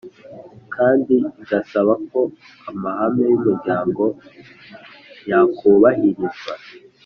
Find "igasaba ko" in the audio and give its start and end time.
1.41-2.19